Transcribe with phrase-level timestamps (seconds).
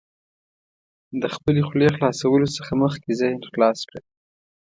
[1.21, 4.01] د خپلې خولې خلاصولو څخه مخکې ذهن خلاص کړه.